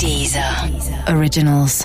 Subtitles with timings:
[0.00, 0.40] Dieser
[1.08, 1.84] Originals.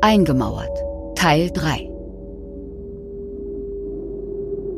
[0.00, 0.68] Eingemauert.
[1.16, 1.90] Teil 3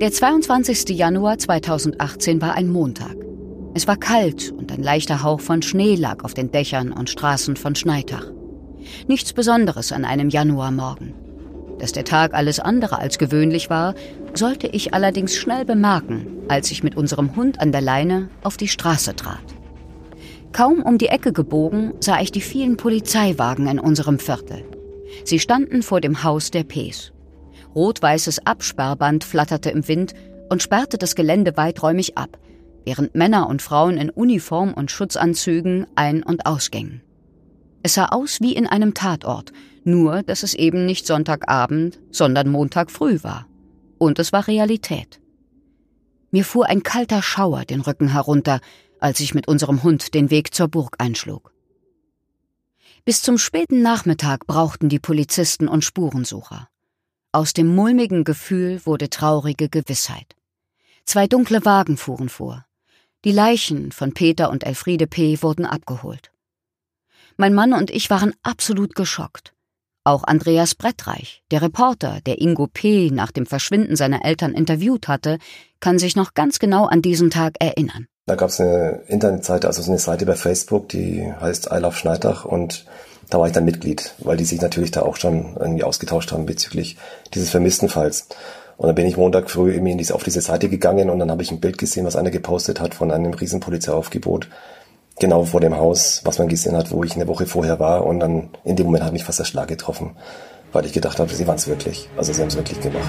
[0.01, 0.89] Der 22.
[0.89, 3.30] Januar 2018 war ein Montag.
[3.73, 7.57] Es war kalt und ein leichter Hauch von Schnee lag auf den Dächern und Straßen
[7.57, 8.27] von Schneitach.
[9.07, 11.15] Nichts Besonderes an einem Januarmorgen.
[11.79, 13.95] Dass der Tag alles andere als gewöhnlich war,
[14.35, 18.69] sollte ich allerdings schnell bemerken, als ich mit unserem Hund an der Leine auf die
[18.69, 19.39] Straße trat.
[20.53, 24.65] Kaum um die Ecke gebogen, sah ich die vielen Polizeiwagen in unserem Viertel.
[25.25, 27.13] Sie standen vor dem Haus der Ps.
[27.75, 30.15] Rot-weißes Absperrband flatterte im Wind
[30.49, 32.37] und sperrte das Gelände weiträumig ab,
[32.85, 37.03] während Männer und Frauen in Uniform und Schutzanzügen ein- und ausgingen.
[37.83, 39.53] Es sah aus wie in einem Tatort,
[39.85, 43.47] nur dass es eben nicht Sonntagabend, sondern Montag früh war.
[43.99, 45.21] Und es war Realität.
[46.31, 48.61] Mir fuhr ein kalter Schauer den Rücken herunter,
[49.01, 51.53] als ich mit unserem Hund den Weg zur Burg einschlug.
[53.05, 56.69] Bis zum späten Nachmittag brauchten die Polizisten und Spurensucher.
[57.33, 60.37] Aus dem mulmigen Gefühl wurde traurige Gewissheit.
[61.07, 62.67] Zwei dunkle Wagen fuhren vor.
[63.27, 65.43] Die Leichen von Peter und Elfriede P.
[65.43, 66.31] wurden abgeholt.
[67.37, 69.53] Mein Mann und ich waren absolut geschockt.
[70.05, 73.11] Auch Andreas Brettreich, der Reporter, der Ingo P.
[73.11, 75.37] nach dem Verschwinden seiner Eltern interviewt hatte,
[75.81, 78.07] kann sich noch ganz genau an diesen Tag erinnern.
[78.25, 81.97] Da gab es eine Internetseite, also so eine Seite bei Facebook, die heißt I Love
[81.97, 82.87] Schneidach und
[83.29, 86.47] da war ich dann Mitglied, weil die sich natürlich da auch schon irgendwie ausgetauscht haben
[86.47, 86.97] bezüglich
[87.35, 88.29] dieses vermissten Falls.
[88.81, 91.31] Und dann bin ich Montag früh irgendwie in diese, auf diese Seite gegangen und dann
[91.31, 94.49] habe ich ein Bild gesehen, was einer gepostet hat von einem riesen Polizeiaufgebot.
[95.19, 98.07] Genau vor dem Haus, was man gesehen hat, wo ich eine Woche vorher war.
[98.07, 100.17] Und dann in dem Moment hat mich fast der Schlag getroffen,
[100.73, 102.09] weil ich gedacht habe, sie waren es wirklich.
[102.17, 103.07] Also sie haben es wirklich gemacht.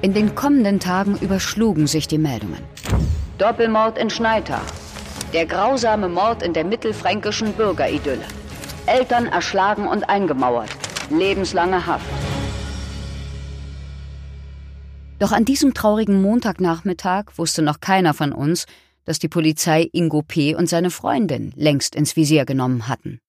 [0.00, 2.62] In den kommenden Tagen überschlugen sich die Meldungen.
[3.36, 4.64] Doppelmord in Schneitach.
[5.34, 8.24] Der grausame Mord in der mittelfränkischen Bürgeridylle.
[8.86, 10.70] Eltern erschlagen und eingemauert.
[11.10, 12.06] Lebenslange Haft.
[15.18, 18.66] Doch an diesem traurigen Montagnachmittag wusste noch keiner von uns,
[19.04, 20.54] dass die Polizei Ingo P.
[20.54, 23.20] und seine Freundin längst ins Visier genommen hatten.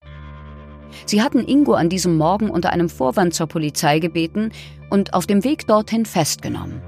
[1.06, 4.52] Sie hatten Ingo an diesem Morgen unter einem Vorwand zur Polizei gebeten
[4.90, 6.82] und auf dem Weg dorthin festgenommen.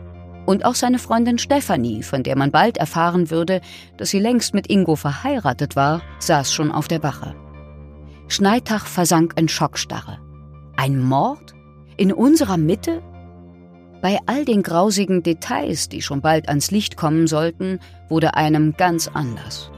[0.45, 3.61] Und auch seine Freundin Stefanie, von der man bald erfahren würde,
[3.97, 7.35] dass sie längst mit Ingo verheiratet war, saß schon auf der Wache.
[8.27, 10.19] Schneitach versank in Schockstarre.
[10.75, 11.53] Ein Mord?
[11.97, 13.03] In unserer Mitte?
[14.01, 17.79] Bei all den grausigen Details, die schon bald ans Licht kommen sollten,
[18.09, 19.71] wurde einem ganz anders.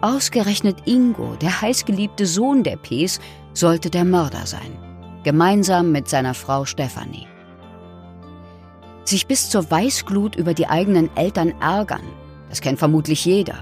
[0.00, 3.20] Ausgerechnet Ingo, der heißgeliebte Sohn der Ps,
[3.54, 4.76] sollte der Mörder sein,
[5.22, 7.28] gemeinsam mit seiner Frau Stefanie.
[9.04, 12.02] Sich bis zur Weißglut über die eigenen Eltern ärgern,
[12.48, 13.58] das kennt vermutlich jeder,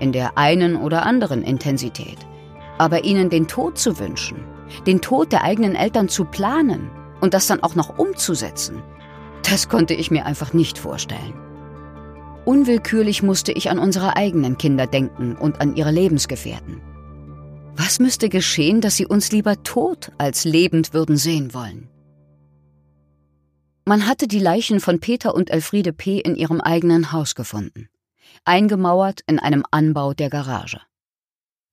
[0.00, 2.18] in der einen oder anderen Intensität.
[2.78, 4.44] Aber ihnen den Tod zu wünschen,
[4.86, 8.82] den Tod der eigenen Eltern zu planen und das dann auch noch umzusetzen,
[9.48, 11.34] das konnte ich mir einfach nicht vorstellen.
[12.44, 16.80] Unwillkürlich musste ich an unsere eigenen Kinder denken und an ihre Lebensgefährten.
[17.76, 21.88] Was müsste geschehen, dass sie uns lieber tot als lebend würden sehen wollen?
[23.86, 26.18] Man hatte die Leichen von Peter und Elfriede P.
[26.18, 27.88] in ihrem eigenen Haus gefunden,
[28.44, 30.80] eingemauert in einem Anbau der Garage.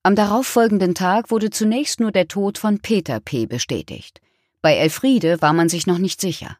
[0.03, 3.45] Am darauffolgenden Tag wurde zunächst nur der Tod von Peter P.
[3.45, 4.19] bestätigt.
[4.61, 6.57] Bei Elfriede war man sich noch nicht sicher.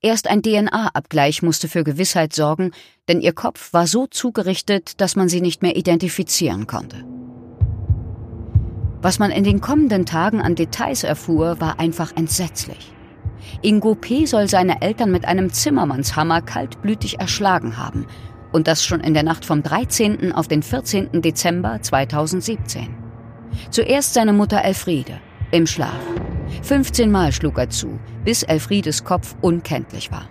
[0.00, 2.70] Erst ein DNA-Abgleich musste für Gewissheit sorgen,
[3.08, 7.04] denn ihr Kopf war so zugerichtet, dass man sie nicht mehr identifizieren konnte.
[9.02, 12.92] Was man in den kommenden Tagen an Details erfuhr, war einfach entsetzlich.
[13.60, 14.26] Ingo P.
[14.26, 18.06] soll seine Eltern mit einem Zimmermannshammer kaltblütig erschlagen haben.
[18.52, 20.30] Und das schon in der Nacht vom 13.
[20.32, 21.22] auf den 14.
[21.22, 22.94] Dezember 2017.
[23.70, 25.20] Zuerst seine Mutter Elfriede,
[25.50, 25.98] im Schlaf.
[26.62, 30.28] 15 Mal schlug er zu, bis Elfriedes Kopf unkenntlich war.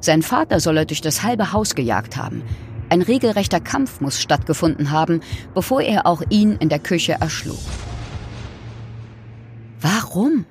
[0.00, 2.42] Sein Vater soll er durch das halbe Haus gejagt haben.
[2.88, 5.20] Ein regelrechter Kampf muss stattgefunden haben,
[5.54, 7.58] bevor er auch ihn in der Küche erschlug.
[9.80, 10.44] Warum?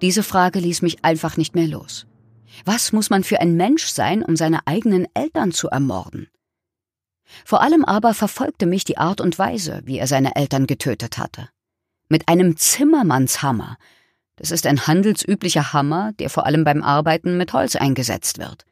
[0.00, 2.06] Diese Frage ließ mich einfach nicht mehr los.
[2.64, 6.28] Was muss man für ein Mensch sein, um seine eigenen Eltern zu ermorden?
[7.44, 11.48] Vor allem aber verfolgte mich die Art und Weise, wie er seine Eltern getötet hatte.
[12.12, 13.76] Mit einem Zimmermannshammer.
[14.34, 18.66] Das ist ein handelsüblicher Hammer, der vor allem beim Arbeiten mit Holz eingesetzt wird.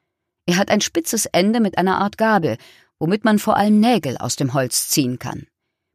[0.46, 2.56] Er hat ein spitzes Ende mit einer Art Gabel,
[2.98, 5.46] womit man vor allem Nägel aus dem Holz ziehen kann.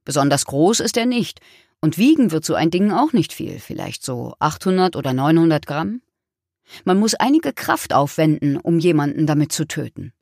[0.05, 1.41] Besonders groß ist er nicht,
[1.81, 6.01] und wiegen wird so ein Ding auch nicht viel, vielleicht so 800 oder 900 Gramm.
[6.85, 10.13] Man muss einige Kraft aufwenden, um jemanden damit zu töten.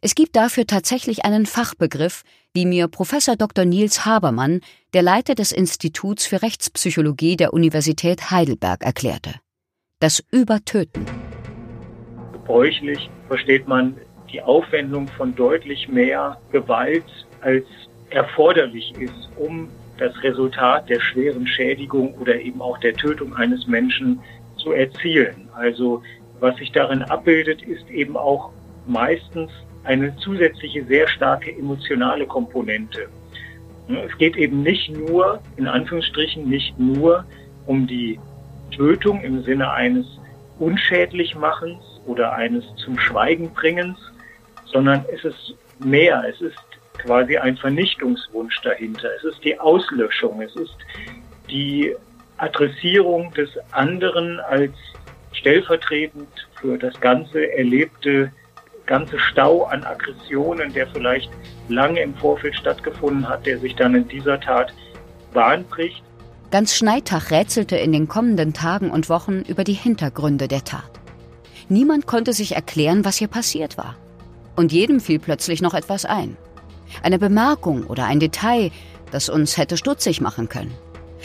[0.00, 3.64] Es gibt dafür tatsächlich einen Fachbegriff, wie mir Professor Dr.
[3.64, 4.60] Niels Habermann,
[4.94, 9.34] der Leiter des Instituts für Rechtspsychologie der Universität Heidelberg, erklärte.
[10.00, 11.06] Das Übertöten.
[12.32, 13.96] Gebräuchlich versteht man
[14.32, 17.04] die Aufwendung von deutlich mehr Gewalt,
[17.40, 17.64] als
[18.10, 19.68] erforderlich ist, um
[19.98, 24.20] das Resultat der schweren Schädigung oder eben auch der Tötung eines Menschen
[24.56, 25.48] zu erzielen.
[25.54, 26.02] Also
[26.40, 28.50] was sich darin abbildet, ist eben auch
[28.86, 29.50] meistens
[29.84, 33.08] eine zusätzliche sehr starke emotionale Komponente.
[33.88, 37.24] Es geht eben nicht nur, in Anführungsstrichen, nicht nur
[37.66, 38.18] um die
[38.70, 40.06] Tötung im Sinne eines
[40.58, 43.98] Unschädlichmachens oder eines zum Schweigen bringens,
[44.64, 46.24] sondern es ist mehr.
[46.28, 46.56] Es ist
[46.98, 49.08] quasi ein Vernichtungswunsch dahinter.
[49.16, 50.40] Es ist die Auslöschung.
[50.40, 50.76] Es ist
[51.50, 51.94] die
[52.38, 54.72] Adressierung des anderen als
[55.32, 56.28] stellvertretend
[56.60, 58.32] für das ganze erlebte
[58.86, 61.30] ganze Stau an Aggressionen, der vielleicht
[61.68, 64.72] lange im Vorfeld stattgefunden hat, der sich dann in dieser Tat
[65.32, 66.02] Bahn bricht.
[66.50, 70.90] Ganz Schneitach rätselte in den kommenden Tagen und Wochen über die Hintergründe der Tat.
[71.68, 73.96] Niemand konnte sich erklären, was hier passiert war.
[74.56, 76.36] Und jedem fiel plötzlich noch etwas ein.
[77.02, 78.70] Eine Bemerkung oder ein Detail,
[79.10, 80.74] das uns hätte stutzig machen können.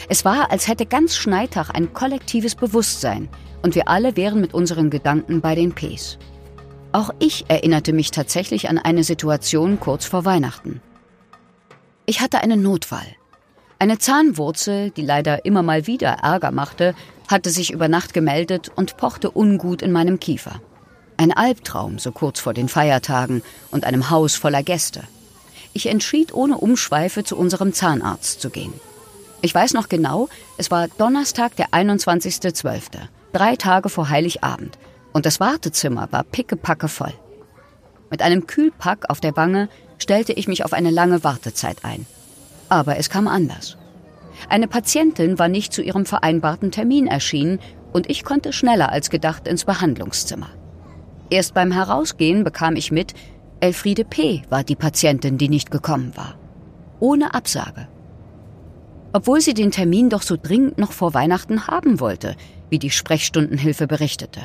[0.08, 3.28] Es war, als hätte ganz Schneitach ein kollektives Bewusstsein
[3.62, 6.18] und wir alle wären mit unseren Gedanken bei den Ps.
[6.98, 10.80] Auch ich erinnerte mich tatsächlich an eine Situation kurz vor Weihnachten.
[12.06, 13.06] Ich hatte einen Notfall.
[13.78, 16.96] Eine Zahnwurzel, die leider immer mal wieder Ärger machte,
[17.28, 20.60] hatte sich über Nacht gemeldet und pochte ungut in meinem Kiefer.
[21.16, 25.04] Ein Albtraum so kurz vor den Feiertagen und einem Haus voller Gäste.
[25.74, 28.72] Ich entschied ohne Umschweife zu unserem Zahnarzt zu gehen.
[29.40, 32.98] Ich weiß noch genau, es war Donnerstag, der 21.12.,
[33.32, 34.78] drei Tage vor Heiligabend,
[35.12, 37.14] und das Wartezimmer war pickepacke voll.
[38.10, 39.68] Mit einem Kühlpack auf der Wange
[39.98, 42.06] stellte ich mich auf eine lange Wartezeit ein.
[42.68, 43.76] Aber es kam anders.
[44.48, 47.58] Eine Patientin war nicht zu ihrem vereinbarten Termin erschienen
[47.92, 50.48] und ich konnte schneller als gedacht ins Behandlungszimmer.
[51.30, 53.14] Erst beim Herausgehen bekam ich mit,
[53.60, 54.42] Elfriede P.
[54.50, 56.36] war die Patientin, die nicht gekommen war.
[57.00, 57.88] Ohne Absage.
[59.12, 62.36] Obwohl sie den Termin doch so dringend noch vor Weihnachten haben wollte,
[62.70, 64.42] wie die Sprechstundenhilfe berichtete.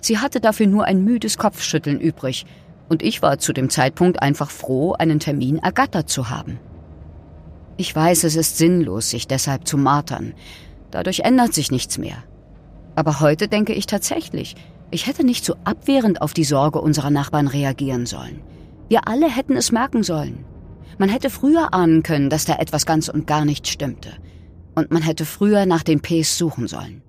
[0.00, 2.46] Sie hatte dafür nur ein müdes Kopfschütteln übrig,
[2.88, 6.58] und ich war zu dem Zeitpunkt einfach froh, einen Termin ergattert zu haben.
[7.76, 10.34] Ich weiß, es ist sinnlos, sich deshalb zu martern.
[10.90, 12.18] Dadurch ändert sich nichts mehr.
[12.94, 14.54] Aber heute denke ich tatsächlich,
[14.90, 18.42] ich hätte nicht so abwehrend auf die Sorge unserer Nachbarn reagieren sollen.
[18.88, 20.44] Wir alle hätten es merken sollen.
[20.98, 24.10] Man hätte früher ahnen können, dass da etwas ganz und gar nicht stimmte.
[24.76, 27.02] Und man hätte früher nach den Ps suchen sollen.